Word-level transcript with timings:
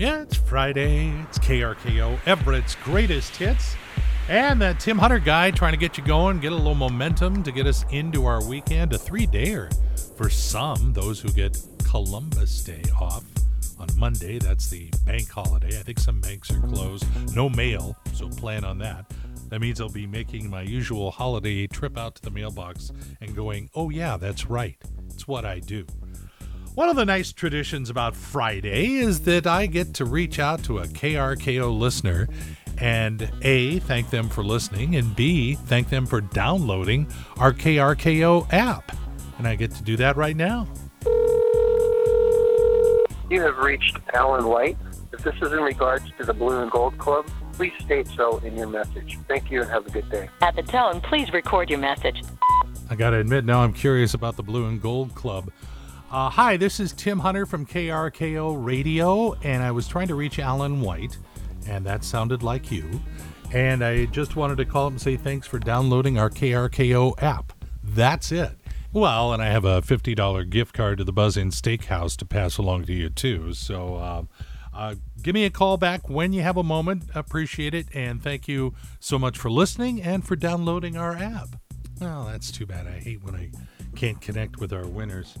Yeah, 0.00 0.22
it's 0.22 0.34
Friday. 0.34 1.12
It's 1.28 1.38
KRKO, 1.38 2.18
Everett's 2.24 2.74
greatest 2.76 3.36
hits. 3.36 3.74
And 4.30 4.58
that 4.62 4.80
Tim 4.80 4.96
Hunter 4.96 5.18
guy 5.18 5.50
trying 5.50 5.74
to 5.74 5.78
get 5.78 5.98
you 5.98 6.04
going, 6.04 6.40
get 6.40 6.52
a 6.52 6.54
little 6.54 6.74
momentum 6.74 7.42
to 7.42 7.52
get 7.52 7.66
us 7.66 7.84
into 7.90 8.24
our 8.24 8.42
weekend. 8.42 8.94
A 8.94 8.98
three 8.98 9.26
dayer 9.26 9.70
for 10.16 10.30
some, 10.30 10.94
those 10.94 11.20
who 11.20 11.30
get 11.30 11.62
Columbus 11.84 12.64
Day 12.64 12.82
off 12.98 13.24
on 13.78 13.88
Monday. 13.94 14.38
That's 14.38 14.70
the 14.70 14.90
bank 15.04 15.28
holiday. 15.28 15.78
I 15.78 15.82
think 15.82 15.98
some 15.98 16.22
banks 16.22 16.50
are 16.50 16.60
closed. 16.60 17.04
No 17.36 17.50
mail, 17.50 17.94
so 18.14 18.30
plan 18.30 18.64
on 18.64 18.78
that. 18.78 19.04
That 19.50 19.60
means 19.60 19.82
I'll 19.82 19.90
be 19.90 20.06
making 20.06 20.48
my 20.48 20.62
usual 20.62 21.10
holiday 21.10 21.66
trip 21.66 21.98
out 21.98 22.14
to 22.14 22.22
the 22.22 22.30
mailbox 22.30 22.90
and 23.20 23.36
going, 23.36 23.68
oh, 23.74 23.90
yeah, 23.90 24.16
that's 24.16 24.46
right. 24.46 24.78
It's 25.10 25.28
what 25.28 25.44
I 25.44 25.58
do. 25.58 25.84
One 26.76 26.88
of 26.88 26.94
the 26.94 27.04
nice 27.04 27.32
traditions 27.32 27.90
about 27.90 28.14
Friday 28.14 28.94
is 28.94 29.22
that 29.22 29.44
I 29.44 29.66
get 29.66 29.92
to 29.94 30.04
reach 30.04 30.38
out 30.38 30.62
to 30.64 30.78
a 30.78 30.86
KRKO 30.86 31.76
listener 31.76 32.28
and 32.78 33.28
A, 33.42 33.80
thank 33.80 34.10
them 34.10 34.28
for 34.28 34.44
listening, 34.44 34.94
and 34.94 35.14
B, 35.16 35.56
thank 35.56 35.90
them 35.90 36.06
for 36.06 36.20
downloading 36.20 37.08
our 37.38 37.52
KRKO 37.52 38.52
app. 38.52 38.96
And 39.36 39.48
I 39.48 39.56
get 39.56 39.72
to 39.72 39.82
do 39.82 39.96
that 39.96 40.16
right 40.16 40.36
now. 40.36 40.68
You 43.28 43.42
have 43.42 43.58
reached 43.58 43.98
Alan 44.14 44.46
White. 44.46 44.78
If 45.12 45.24
this 45.24 45.34
is 45.42 45.52
in 45.52 45.60
regards 45.60 46.04
to 46.18 46.24
the 46.24 46.32
Blue 46.32 46.62
and 46.62 46.70
Gold 46.70 46.96
Club, 46.98 47.28
please 47.52 47.72
state 47.80 48.06
so 48.16 48.38
in 48.38 48.56
your 48.56 48.68
message. 48.68 49.18
Thank 49.26 49.50
you 49.50 49.60
and 49.60 49.70
have 49.70 49.86
a 49.86 49.90
good 49.90 50.08
day. 50.08 50.28
At 50.40 50.54
the 50.54 50.62
tone, 50.62 51.00
please 51.00 51.32
record 51.32 51.68
your 51.68 51.80
message. 51.80 52.22
I 52.88 52.94
got 52.94 53.10
to 53.10 53.16
admit, 53.16 53.44
now 53.44 53.60
I'm 53.62 53.72
curious 53.72 54.14
about 54.14 54.36
the 54.36 54.44
Blue 54.44 54.66
and 54.66 54.80
Gold 54.80 55.16
Club. 55.16 55.50
Uh, 56.10 56.28
hi, 56.28 56.56
this 56.56 56.80
is 56.80 56.92
Tim 56.92 57.20
Hunter 57.20 57.46
from 57.46 57.64
KRKO 57.64 58.64
Radio, 58.64 59.34
and 59.44 59.62
I 59.62 59.70
was 59.70 59.86
trying 59.86 60.08
to 60.08 60.16
reach 60.16 60.40
Alan 60.40 60.80
White, 60.80 61.16
and 61.68 61.86
that 61.86 62.02
sounded 62.02 62.42
like 62.42 62.72
you. 62.72 63.00
And 63.52 63.84
I 63.84 64.06
just 64.06 64.34
wanted 64.34 64.56
to 64.56 64.64
call 64.64 64.86
up 64.86 64.92
and 64.92 65.00
say 65.00 65.16
thanks 65.16 65.46
for 65.46 65.60
downloading 65.60 66.18
our 66.18 66.28
KRKO 66.28 67.22
app. 67.22 67.52
That's 67.84 68.32
it. 68.32 68.58
Well, 68.92 69.32
and 69.32 69.40
I 69.40 69.50
have 69.50 69.64
a 69.64 69.82
$50 69.82 70.50
gift 70.50 70.74
card 70.74 70.98
to 70.98 71.04
the 71.04 71.12
Buzz 71.12 71.36
Inn 71.36 71.50
Steakhouse 71.50 72.16
to 72.16 72.24
pass 72.24 72.58
along 72.58 72.86
to 72.86 72.92
you, 72.92 73.08
too. 73.08 73.54
So 73.54 73.94
uh, 73.94 74.22
uh, 74.74 74.96
give 75.22 75.34
me 75.34 75.44
a 75.44 75.50
call 75.50 75.76
back 75.76 76.08
when 76.08 76.32
you 76.32 76.42
have 76.42 76.56
a 76.56 76.64
moment. 76.64 77.04
Appreciate 77.14 77.72
it. 77.72 77.86
And 77.94 78.20
thank 78.20 78.48
you 78.48 78.74
so 78.98 79.16
much 79.16 79.38
for 79.38 79.48
listening 79.48 80.02
and 80.02 80.26
for 80.26 80.34
downloading 80.34 80.96
our 80.96 81.16
app. 81.16 81.50
Well, 82.00 82.24
that's 82.24 82.50
too 82.50 82.66
bad. 82.66 82.88
I 82.88 82.98
hate 82.98 83.22
when 83.22 83.36
I 83.36 83.52
can't 83.94 84.20
connect 84.20 84.58
with 84.58 84.72
our 84.72 84.86
winners. 84.88 85.36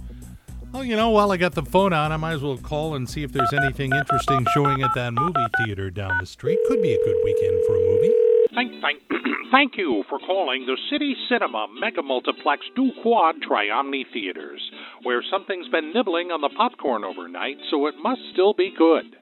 Oh, 0.72 0.82
you 0.82 0.94
know, 0.94 1.10
while 1.10 1.32
I 1.32 1.36
got 1.36 1.54
the 1.54 1.64
phone 1.64 1.92
on, 1.92 2.12
I 2.12 2.16
might 2.16 2.34
as 2.34 2.42
well 2.42 2.56
call 2.56 2.94
and 2.94 3.10
see 3.10 3.24
if 3.24 3.32
there's 3.32 3.52
anything 3.52 3.92
interesting 3.92 4.46
showing 4.54 4.82
at 4.82 4.94
that 4.94 5.12
movie 5.12 5.46
theater 5.58 5.90
down 5.90 6.16
the 6.20 6.26
street. 6.26 6.60
Could 6.68 6.80
be 6.80 6.92
a 6.92 7.04
good 7.04 7.16
weekend 7.24 7.64
for 7.66 7.74
a 7.74 7.80
movie. 7.80 8.12
Thank, 8.54 8.80
thank, 8.80 9.02
thank 9.50 9.76
you 9.76 10.04
for 10.08 10.20
calling 10.20 10.66
the 10.66 10.78
City 10.88 11.16
Cinema 11.28 11.66
Mega 11.78 12.02
Multiplex 12.02 12.62
Du 12.76 12.92
Quad 13.02 13.36
Triomni 13.42 14.04
Theaters, 14.12 14.62
where 15.02 15.24
something's 15.28 15.68
been 15.68 15.92
nibbling 15.92 16.30
on 16.30 16.40
the 16.40 16.50
popcorn 16.56 17.02
overnight, 17.02 17.56
so 17.70 17.86
it 17.88 17.94
must 18.00 18.20
still 18.32 18.54
be 18.54 18.72
good. 18.76 19.16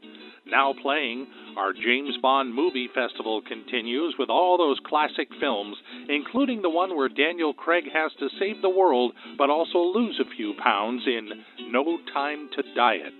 Now 0.51 0.73
playing, 0.81 1.27
our 1.59 1.75
James 1.75 2.17
Bond 2.23 2.55
Movie 2.55 2.89
Festival 2.95 3.43
continues 3.47 4.15
with 4.19 4.31
all 4.31 4.57
those 4.57 4.79
classic 4.87 5.29
films, 5.39 5.77
including 6.09 6.63
the 6.63 6.71
one 6.71 6.97
where 6.97 7.11
Daniel 7.11 7.53
Craig 7.53 7.85
has 7.93 8.13
to 8.19 8.29
save 8.39 8.63
the 8.63 8.71
world 8.71 9.13
but 9.37 9.51
also 9.51 9.79
lose 9.79 10.19
a 10.19 10.37
few 10.37 10.55
pounds 10.63 11.03
in 11.07 11.29
No 11.71 11.99
Time 12.15 12.49
to 12.57 12.63
Diet. 12.75 13.13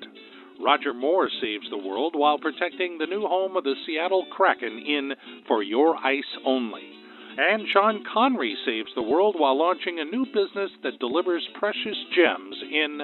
Roger 0.59 0.95
Moore 0.95 1.29
saves 1.41 1.69
the 1.71 1.77
world 1.77 2.15
while 2.17 2.39
protecting 2.39 2.97
the 2.97 3.07
new 3.07 3.27
home 3.27 3.57
of 3.57 3.65
the 3.65 3.75
Seattle 3.87 4.27
Kraken 4.31 4.79
in 4.79 5.13
For 5.47 5.63
Your 5.63 5.97
Ice 5.97 6.25
Only. 6.47 6.89
And 7.37 7.69
Sean 7.73 8.03
Connery 8.13 8.57
saves 8.65 8.91
the 8.95 9.03
world 9.03 9.37
while 9.39 9.57
launching 9.57 10.01
a 10.01 10.05
new 10.05 10.25
business 10.25 10.71
that 10.83 10.99
delivers 10.99 11.47
precious 11.59 11.97
gems 12.17 12.57
in 12.73 13.01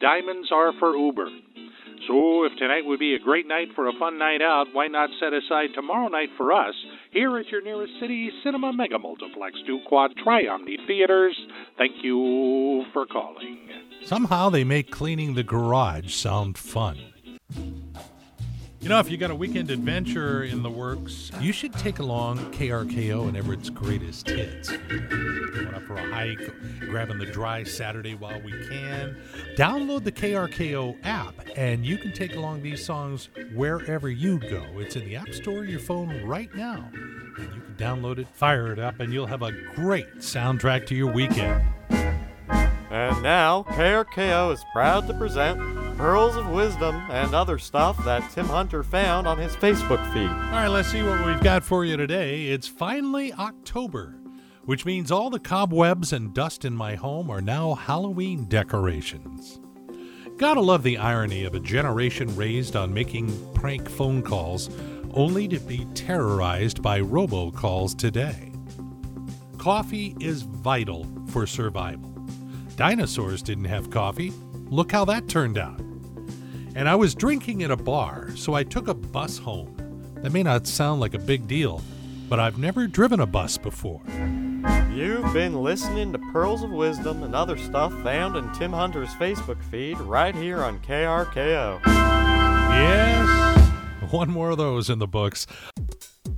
Diamonds 0.00 0.48
Are 0.50 0.72
for 0.80 0.96
Uber. 0.96 1.28
So, 2.06 2.44
if 2.44 2.56
tonight 2.56 2.84
would 2.84 3.00
be 3.00 3.14
a 3.14 3.18
great 3.18 3.48
night 3.48 3.68
for 3.74 3.88
a 3.88 3.92
fun 3.98 4.18
night 4.18 4.40
out, 4.40 4.66
why 4.72 4.86
not 4.86 5.10
set 5.18 5.32
aside 5.32 5.70
tomorrow 5.74 6.08
night 6.08 6.28
for 6.36 6.52
us 6.52 6.74
here 7.10 7.36
at 7.38 7.48
your 7.48 7.62
nearest 7.62 7.94
city 7.98 8.30
cinema 8.44 8.72
mega 8.72 8.98
multiplex, 8.98 9.58
Du 9.66 9.80
Quad 9.88 10.12
Triomni 10.24 10.76
Theaters? 10.86 11.36
Thank 11.76 12.04
you 12.04 12.84
for 12.92 13.06
calling. 13.06 13.58
Somehow 14.04 14.50
they 14.50 14.62
make 14.62 14.90
cleaning 14.90 15.34
the 15.34 15.42
garage 15.42 16.14
sound 16.14 16.56
fun. 16.56 17.15
You 18.86 18.90
know, 18.90 19.00
if 19.00 19.10
you 19.10 19.16
got 19.16 19.32
a 19.32 19.34
weekend 19.34 19.68
adventure 19.72 20.44
in 20.44 20.62
the 20.62 20.70
works, 20.70 21.32
you 21.40 21.52
should 21.52 21.72
take 21.72 21.98
along 21.98 22.38
KRKO 22.52 23.26
and 23.26 23.36
Everett's 23.36 23.68
greatest 23.68 24.28
hits. 24.28 24.68
Going 24.68 25.74
up 25.74 25.82
for 25.82 25.96
a 25.96 26.14
hike, 26.14 26.52
grabbing 26.78 27.18
the 27.18 27.26
dry 27.26 27.64
Saturday 27.64 28.14
while 28.14 28.40
we 28.42 28.52
can. 28.68 29.16
Download 29.56 30.04
the 30.04 30.12
KRKO 30.12 31.04
app, 31.04 31.34
and 31.56 31.84
you 31.84 31.98
can 31.98 32.12
take 32.12 32.36
along 32.36 32.62
these 32.62 32.86
songs 32.86 33.28
wherever 33.56 34.08
you 34.08 34.38
go. 34.38 34.64
It's 34.76 34.94
in 34.94 35.04
the 35.04 35.16
App 35.16 35.30
Store 35.30 35.64
your 35.64 35.80
phone 35.80 36.22
right 36.22 36.54
now. 36.54 36.88
And 36.94 37.54
you 37.56 37.62
can 37.62 37.74
download 37.76 38.18
it, 38.18 38.28
fire 38.34 38.72
it 38.72 38.78
up, 38.78 39.00
and 39.00 39.12
you'll 39.12 39.26
have 39.26 39.42
a 39.42 39.50
great 39.50 40.18
soundtrack 40.18 40.86
to 40.86 40.94
your 40.94 41.12
weekend. 41.12 41.75
And 42.96 43.22
now, 43.22 43.62
KRKO 43.68 44.54
is 44.54 44.64
proud 44.72 45.06
to 45.06 45.12
present 45.12 45.58
Pearls 45.98 46.34
of 46.34 46.48
Wisdom 46.48 46.94
and 47.10 47.34
other 47.34 47.58
stuff 47.58 48.02
that 48.06 48.30
Tim 48.30 48.46
Hunter 48.46 48.82
found 48.82 49.28
on 49.28 49.36
his 49.36 49.54
Facebook 49.54 50.02
feed. 50.14 50.30
All 50.30 50.62
right, 50.62 50.68
let's 50.68 50.88
see 50.88 51.02
what 51.02 51.26
we've 51.26 51.42
got 51.42 51.62
for 51.62 51.84
you 51.84 51.98
today. 51.98 52.46
It's 52.46 52.66
finally 52.66 53.34
October, 53.34 54.18
which 54.64 54.86
means 54.86 55.10
all 55.10 55.28
the 55.28 55.38
cobwebs 55.38 56.14
and 56.14 56.32
dust 56.32 56.64
in 56.64 56.74
my 56.74 56.94
home 56.94 57.28
are 57.28 57.42
now 57.42 57.74
Halloween 57.74 58.46
decorations. 58.46 59.60
Gotta 60.38 60.62
love 60.62 60.82
the 60.82 60.96
irony 60.96 61.44
of 61.44 61.54
a 61.54 61.60
generation 61.60 62.34
raised 62.34 62.76
on 62.76 62.94
making 62.94 63.52
prank 63.52 63.90
phone 63.90 64.22
calls 64.22 64.70
only 65.12 65.46
to 65.48 65.60
be 65.60 65.86
terrorized 65.92 66.80
by 66.80 67.02
robocalls 67.02 67.94
today. 67.94 68.52
Coffee 69.58 70.16
is 70.18 70.42
vital 70.42 71.06
for 71.28 71.46
survival. 71.46 72.15
Dinosaurs 72.76 73.40
didn't 73.40 73.64
have 73.64 73.90
coffee. 73.90 74.34
Look 74.68 74.92
how 74.92 75.06
that 75.06 75.28
turned 75.28 75.56
out. 75.56 75.80
And 76.74 76.86
I 76.86 76.94
was 76.94 77.14
drinking 77.14 77.62
at 77.62 77.70
a 77.70 77.76
bar, 77.76 78.36
so 78.36 78.52
I 78.52 78.64
took 78.64 78.88
a 78.88 78.94
bus 78.94 79.38
home. 79.38 79.74
That 80.16 80.32
may 80.32 80.42
not 80.42 80.66
sound 80.66 81.00
like 81.00 81.14
a 81.14 81.18
big 81.18 81.48
deal, 81.48 81.80
but 82.28 82.38
I've 82.38 82.58
never 82.58 82.86
driven 82.86 83.20
a 83.20 83.26
bus 83.26 83.56
before. 83.56 84.02
You've 84.92 85.32
been 85.32 85.62
listening 85.62 86.12
to 86.12 86.18
Pearls 86.32 86.62
of 86.62 86.70
Wisdom 86.70 87.22
and 87.22 87.34
other 87.34 87.56
stuff 87.56 87.94
found 88.02 88.36
in 88.36 88.52
Tim 88.52 88.74
Hunter's 88.74 89.08
Facebook 89.10 89.62
feed 89.64 89.98
right 90.00 90.34
here 90.34 90.62
on 90.62 90.78
KRKO. 90.80 91.80
Yes, 92.76 93.70
one 94.10 94.30
more 94.30 94.50
of 94.50 94.58
those 94.58 94.90
in 94.90 94.98
the 94.98 95.06
books. 95.06 95.46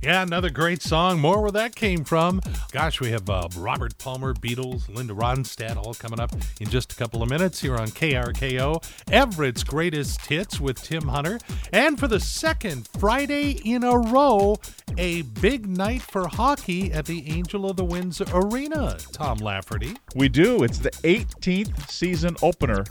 Yeah, 0.01 0.21
another 0.21 0.49
great 0.49 0.81
song. 0.81 1.19
More 1.19 1.41
where 1.41 1.51
that 1.51 1.75
came 1.75 2.05
from. 2.05 2.39
Gosh, 2.71 3.01
we 3.01 3.11
have 3.11 3.29
uh, 3.29 3.49
Robert 3.57 3.97
Palmer, 3.97 4.33
Beatles, 4.33 4.87
Linda 4.87 5.13
Ronstadt 5.13 5.75
all 5.75 5.93
coming 5.93 6.21
up 6.21 6.31
in 6.61 6.69
just 6.69 6.93
a 6.93 6.95
couple 6.95 7.21
of 7.21 7.29
minutes 7.29 7.59
here 7.59 7.75
on 7.75 7.89
KRKO. 7.89 8.81
Everett's 9.11 9.63
greatest 9.63 10.25
hits 10.25 10.61
with 10.61 10.81
Tim 10.81 11.03
Hunter. 11.03 11.37
And 11.73 11.99
for 11.99 12.07
the 12.07 12.19
second 12.19 12.87
Friday 12.97 13.59
in 13.65 13.83
a 13.83 13.97
row, 13.97 14.55
a 14.97 15.23
big 15.23 15.67
night 15.67 16.01
for 16.01 16.29
hockey 16.29 16.93
at 16.93 17.05
the 17.05 17.29
Angel 17.29 17.69
of 17.69 17.75
the 17.75 17.85
Winds 17.85 18.21
Arena. 18.21 18.97
Tom 19.11 19.39
Lafferty. 19.39 19.97
We 20.15 20.29
do. 20.29 20.63
It's 20.63 20.79
the 20.79 20.91
18th 20.91 21.89
season 21.91 22.37
opener 22.41 22.85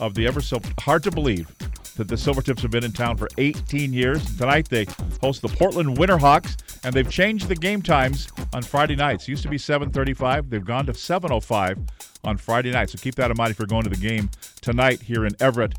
of 0.00 0.14
the 0.14 0.26
ever 0.26 0.40
so 0.40 0.60
hard 0.80 1.02
to 1.02 1.10
believe 1.10 1.50
that 1.96 2.08
the 2.08 2.14
Silvertips 2.14 2.60
have 2.60 2.70
been 2.70 2.84
in 2.84 2.92
town 2.92 3.16
for 3.16 3.28
18 3.38 3.92
years. 3.92 4.36
Tonight 4.36 4.68
they 4.68 4.86
host 5.20 5.42
the 5.42 5.48
Portland 5.48 5.96
Winterhawks, 5.96 6.56
and 6.84 6.94
they've 6.94 7.10
changed 7.10 7.48
the 7.48 7.54
game 7.54 7.82
times 7.82 8.28
on 8.52 8.62
Friday 8.62 8.96
nights. 8.96 9.24
It 9.24 9.30
used 9.30 9.42
to 9.42 9.48
be 9.48 9.58
7:35. 9.58 10.50
They've 10.50 10.64
gone 10.64 10.86
to 10.86 10.92
7:05 10.94 11.78
on 12.24 12.36
Friday 12.36 12.72
night. 12.72 12.90
So 12.90 12.98
keep 12.98 13.14
that 13.16 13.30
in 13.30 13.36
mind 13.36 13.52
if 13.52 13.58
you're 13.58 13.66
going 13.66 13.84
to 13.84 13.90
the 13.90 13.96
game 13.96 14.30
tonight 14.60 15.00
here 15.02 15.24
in 15.24 15.34
Everett. 15.40 15.74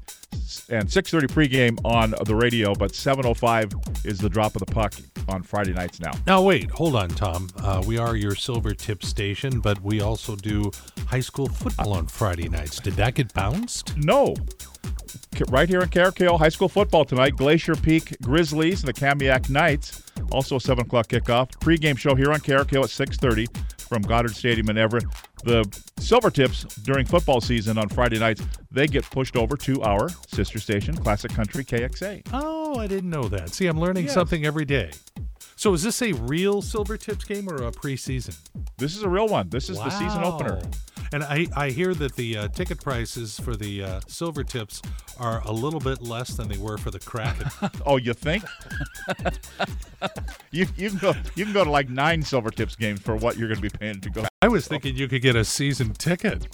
And 0.70 0.90
6:30 0.90 1.28
pregame 1.28 1.78
on 1.86 2.14
the 2.26 2.36
radio, 2.36 2.74
but 2.74 2.94
7:05 2.94 4.06
is 4.06 4.20
the 4.20 4.30
drop 4.30 4.56
of 4.56 4.66
the 4.66 4.72
puck 4.72 4.94
on 5.30 5.44
Friday 5.44 5.74
nights 5.74 6.00
now. 6.00 6.12
Now 6.26 6.42
wait, 6.42 6.70
hold 6.72 6.96
on, 6.96 7.10
Tom. 7.10 7.50
Uh, 7.58 7.84
we 7.86 7.98
are 7.98 8.16
your 8.16 8.36
silver 8.36 8.74
tip 8.74 9.04
station, 9.04 9.60
but 9.60 9.82
we 9.82 10.02
also 10.02 10.36
do 10.36 10.72
high 11.08 11.22
school 11.22 11.48
football 11.48 11.94
on 11.94 12.08
Friday 12.08 12.50
nights. 12.50 12.80
Did 12.80 12.94
that 12.96 13.16
get 13.16 13.34
bounced? 13.34 13.96
No. 13.98 14.36
Right 15.50 15.70
here 15.70 15.82
in 15.82 15.90
KRKO, 15.90 16.38
high 16.38 16.50
school 16.50 16.68
football 16.70 17.06
tonight. 17.06 17.36
Glacier 17.36 17.76
Peak 17.76 18.18
Grizzlies 18.22 18.82
and 18.84 18.88
the 18.88 18.94
Kamiak 18.94 19.50
Knights. 19.50 20.04
Also 20.32 20.56
a 20.58 20.60
7 20.62 20.86
o'clock 20.86 21.08
kickoff. 21.08 21.52
Pre-game 21.60 21.96
show 21.96 22.16
here 22.16 22.32
on 22.32 22.40
KRKO 22.40 22.84
at 22.84 22.90
6.30. 22.90 23.48
from 23.88 24.02
Goddard 24.02 24.36
Stadium 24.36 24.70
in 24.70 24.78
Everett. 24.78 25.06
The 25.46 25.64
Silvertips 26.02 26.84
during 26.84 27.06
football 27.06 27.40
season 27.40 27.78
on 27.78 27.88
Friday 27.90 28.20
nights, 28.20 28.42
they 28.72 28.86
get 28.88 29.10
pushed 29.10 29.38
over 29.38 29.56
to 29.58 29.82
our 29.84 30.10
sister 30.28 30.60
station, 30.60 30.96
Classic 30.96 31.32
Country 31.32 31.64
KXA. 31.64 32.24
Oh, 32.34 32.78
I 32.78 32.88
didn't 32.88 33.10
know 33.10 33.24
that. 33.30 33.54
See, 33.54 33.68
I'm 33.68 33.80
learning 33.80 34.06
Yes. 34.06 34.14
something 34.14 34.46
every 34.46 34.66
day. 34.66 34.92
So 35.56 35.74
is 35.74 35.84
this 35.84 36.02
a 36.02 36.14
real 36.14 36.62
Silver 36.62 36.98
Tips 36.98 37.26
game 37.26 37.50
or 37.50 37.56
a 37.56 37.72
preseason? 37.72 38.38
This 38.78 38.96
is 38.96 39.04
a 39.04 39.10
real 39.10 39.28
one. 39.28 39.50
This 39.50 39.70
is 39.70 39.78
the 39.78 39.90
season 39.90 40.24
opener. 40.24 40.62
And 41.14 41.24
I, 41.24 41.48
I 41.56 41.70
hear 41.70 41.94
that 41.94 42.16
the 42.16 42.38
uh, 42.38 42.48
ticket 42.50 42.82
prices 42.82 43.40
for 43.40 43.56
the 43.56 43.84
uh, 43.84 44.00
Silvertips 44.02 44.86
are 45.20 45.42
a 45.46 45.52
little 45.52 45.80
bit 45.80 46.02
less 46.02 46.36
than 46.36 46.48
they 46.50 46.58
were 46.58 46.78
for 46.78 46.92
the 46.92 47.00
Kraken. 47.00 47.50
Oh, 47.86 47.98
you 47.98 48.14
think? 48.14 48.44
you 50.52 50.66
you 50.76 50.90
can 50.90 50.98
go 51.00 51.14
you 51.36 51.46
can 51.46 51.54
go 51.54 51.64
to 51.64 51.70
like 51.70 51.90
nine 51.90 52.22
Silver 52.22 52.50
Tips 52.50 52.76
games 52.76 53.00
for 53.02 53.16
what 53.16 53.38
you're 53.38 53.48
going 53.48 53.62
to 53.62 53.62
be 53.62 53.70
paying 53.70 54.02
to 54.02 54.10
go. 54.10 54.26
I 54.42 54.48
was 54.48 54.68
thinking 54.68 54.96
you 54.96 55.08
could 55.08 55.22
get 55.22 55.36
a 55.36 55.46
season 55.46 55.94
ticket 55.94 56.48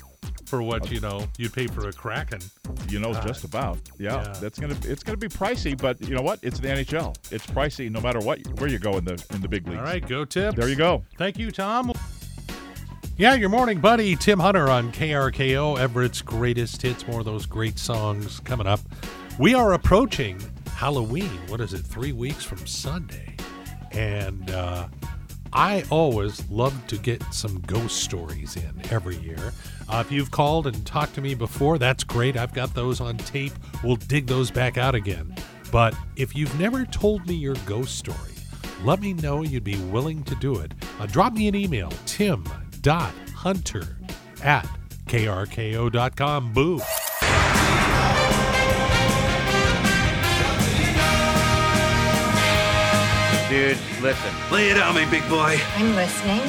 for 0.46 0.62
what 0.62 0.92
you 0.92 1.00
know 1.00 1.28
you'd 1.38 1.54
pay 1.54 1.68
for 1.68 1.88
a 1.88 1.94
Kraken. 1.94 2.40
You 2.90 3.00
know, 3.00 3.14
just 3.22 3.44
about. 3.44 3.80
Yeah, 3.98 4.24
yeah. 4.24 4.34
that's 4.40 4.60
gonna 4.60 4.78
it's 4.84 5.04
gonna 5.04 5.18
be 5.18 5.28
pricey, 5.28 5.78
but 5.78 6.02
you 6.02 6.16
know 6.16 6.22
what? 6.22 6.40
It's 6.42 6.60
the 6.60 6.68
NHL. 6.68 7.16
It's 7.32 7.46
pricey 7.48 7.90
no 7.90 8.02
matter 8.02 8.20
what 8.20 8.40
where 8.60 8.70
you 8.70 8.80
go 8.80 8.98
in 8.98 9.06
the 9.06 9.24
in 9.34 9.42
the 9.42 9.48
big 9.48 9.68
leagues. 9.68 9.80
All 9.80 9.86
right, 9.86 10.06
go 10.06 10.26
Tips. 10.26 10.58
There 10.58 10.70
you 10.70 10.76
go. 10.76 11.04
Thank 11.18 11.38
you, 11.38 11.52
Tom. 11.52 11.92
Yeah, 13.16 13.36
your 13.36 13.50
morning 13.50 13.80
buddy, 13.80 14.16
Tim 14.16 14.40
Hunter 14.40 14.70
on 14.70 14.92
KRKO, 14.92 15.78
Everett's 15.78 16.24
greatest 16.24 16.82
hits. 16.82 17.08
More 17.08 17.20
of 17.20 17.26
those 17.26 17.46
great 17.46 17.78
songs 17.78 18.40
coming 18.40 18.66
up. 18.66 18.80
We 19.38 19.54
are 19.54 19.74
approaching 19.74 20.42
Halloween. 20.76 21.30
What 21.48 21.62
is 21.62 21.74
it? 21.74 21.80
Three 21.82 22.12
weeks 22.12 22.44
from 22.44 22.66
Sunday. 22.66 23.36
And 23.92 24.50
uh, 24.50 24.88
I 25.54 25.84
always 25.92 26.50
love 26.50 26.88
to 26.88 26.98
get 26.98 27.24
some 27.32 27.60
ghost 27.62 28.04
stories 28.04 28.56
in 28.56 28.82
every 28.90 29.18
year. 29.18 29.54
Uh, 29.88 30.04
if 30.06 30.12
you've 30.12 30.32
called 30.32 30.66
and 30.66 30.86
talked 30.86 31.14
to 31.16 31.22
me 31.22 31.36
before, 31.36 31.78
that's 31.78 32.04
great. 32.04 32.36
I've 32.38 32.54
got 32.54 32.74
those 32.74 33.00
on 33.00 33.18
tape. 33.18 33.54
We'll 33.84 33.98
dig 33.98 34.26
those 34.26 34.50
back 34.50 34.78
out 34.78 34.96
again. 34.96 35.36
But 35.72 35.96
if 36.16 36.36
you've 36.36 36.58
never 36.60 36.86
told 36.86 37.28
me 37.28 37.36
your 37.36 37.56
ghost 37.66 37.98
story, 37.98 38.18
let 38.84 39.00
me 39.00 39.14
know 39.14 39.44
you'd 39.44 39.64
be 39.64 39.78
willing 39.86 40.24
to 40.24 40.36
do 40.36 40.58
it. 40.60 40.72
Uh, 41.00 41.06
drop 41.06 41.34
me 41.34 41.48
an 41.48 41.56
email, 41.56 41.90
tim.hunter 42.06 43.98
at 44.42 44.68
krko.com. 45.08 46.54
Boo. 46.54 46.80
Dude, 53.54 53.78
listen. 54.02 54.34
Lay 54.52 54.72
it 54.72 54.80
on 54.80 54.96
me, 54.96 55.06
big 55.12 55.22
boy. 55.30 55.60
I'm 55.76 55.96
listening. 55.96 56.40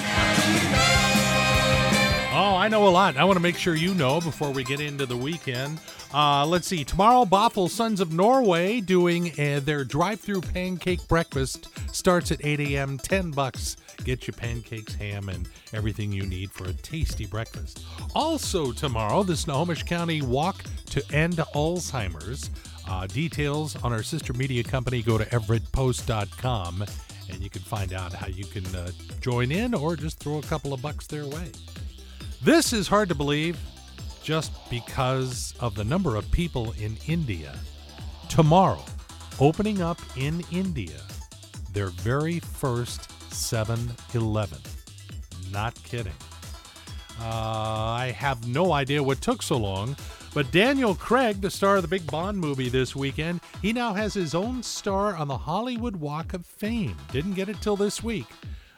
Oh, 2.32 2.56
I 2.56 2.68
know 2.70 2.88
a 2.88 2.88
lot. 2.88 3.18
I 3.18 3.24
want 3.24 3.36
to 3.36 3.42
make 3.42 3.58
sure 3.58 3.74
you 3.74 3.92
know 3.92 4.22
before 4.22 4.50
we 4.50 4.64
get 4.64 4.80
into 4.80 5.04
the 5.04 5.16
weekend. 5.16 5.80
Uh, 6.14 6.46
let's 6.46 6.66
see. 6.66 6.82
Tomorrow, 6.82 7.26
Boffel 7.26 7.68
Sons 7.68 8.00
of 8.00 8.14
Norway 8.14 8.80
doing 8.80 9.38
uh, 9.38 9.60
their 9.62 9.84
drive-through 9.84 10.40
pancake 10.40 11.06
breakfast 11.06 11.68
starts 11.94 12.32
at 12.32 12.42
8 12.42 12.60
a.m. 12.60 12.96
10 12.96 13.32
bucks. 13.32 13.76
Get 14.04 14.26
your 14.26 14.34
pancakes, 14.34 14.94
ham, 14.94 15.28
and 15.28 15.46
everything 15.74 16.10
you 16.10 16.24
need 16.24 16.50
for 16.52 16.64
a 16.64 16.72
tasty 16.72 17.26
breakfast. 17.26 17.84
Also 18.14 18.72
tomorrow, 18.72 19.22
the 19.22 19.36
Snohomish 19.36 19.82
County 19.82 20.22
Walk 20.22 20.64
to 20.86 21.04
End 21.14 21.36
Alzheimer's. 21.54 22.48
Uh, 22.88 23.06
details 23.06 23.76
on 23.82 23.92
our 23.92 24.02
sister 24.02 24.32
media 24.32 24.62
company. 24.62 25.02
Go 25.02 25.16
to 25.18 25.24
everettpost.com 25.26 26.84
and 27.30 27.42
you 27.42 27.50
can 27.50 27.62
find 27.62 27.92
out 27.92 28.12
how 28.12 28.26
you 28.26 28.44
can 28.44 28.66
uh, 28.76 28.90
join 29.20 29.50
in 29.50 29.74
or 29.74 29.96
just 29.96 30.18
throw 30.18 30.38
a 30.38 30.42
couple 30.42 30.72
of 30.72 30.82
bucks 30.82 31.06
their 31.06 31.26
way. 31.26 31.50
This 32.42 32.72
is 32.72 32.88
hard 32.88 33.08
to 33.08 33.14
believe 33.14 33.58
just 34.22 34.52
because 34.70 35.54
of 35.60 35.74
the 35.74 35.84
number 35.84 36.16
of 36.16 36.30
people 36.30 36.72
in 36.80 36.96
India. 37.06 37.54
Tomorrow, 38.28 38.82
opening 39.40 39.80
up 39.80 39.98
in 40.16 40.42
India, 40.50 41.00
their 41.72 41.88
very 41.88 42.40
first 42.40 43.10
7 43.32 43.90
Eleven. 44.14 44.58
Not 45.50 45.74
kidding. 45.84 46.12
Uh, 47.20 47.24
I 47.24 48.14
have 48.16 48.46
no 48.48 48.72
idea 48.72 49.02
what 49.02 49.20
took 49.20 49.42
so 49.42 49.56
long, 49.56 49.96
but 50.34 50.50
Daniel 50.50 50.96
Craig, 50.96 51.40
the 51.40 51.50
star 51.50 51.76
of 51.76 51.82
the 51.82 51.88
big 51.88 52.08
Bond 52.08 52.36
movie 52.36 52.68
this 52.68 52.96
weekend, 52.96 53.40
he 53.62 53.72
now 53.72 53.94
has 53.94 54.14
his 54.14 54.34
own 54.34 54.64
star 54.64 55.14
on 55.14 55.28
the 55.28 55.38
Hollywood 55.38 55.94
Walk 55.94 56.34
of 56.34 56.44
Fame. 56.44 56.96
Didn't 57.12 57.34
get 57.34 57.48
it 57.48 57.60
till 57.60 57.76
this 57.76 58.02
week. 58.02 58.26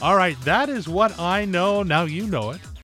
All 0.00 0.16
right, 0.16 0.40
that 0.42 0.68
is 0.68 0.88
what 0.88 1.18
I 1.18 1.44
know. 1.44 1.82
Now 1.82 2.04
you 2.04 2.26
know 2.28 2.50
it. 2.50 2.60